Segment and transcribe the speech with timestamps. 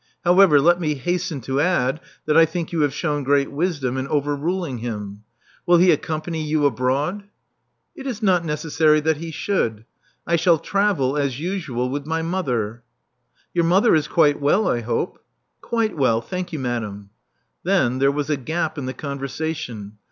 [0.25, 3.97] ''How ever, let me hasten to add that I think you have shewn great wisdom
[3.97, 5.25] in overruling him.
[5.67, 7.25] Will he accompany you abroad?*'
[7.95, 9.85] "It is not necessary that he should,
[10.25, 12.81] I shall travel, as usual, with my mother,"
[13.53, 17.11] Your mother is quite well, I hope?" '* Quite well, thank you, madame."
[17.61, 19.97] Then there was a gap in the conversation.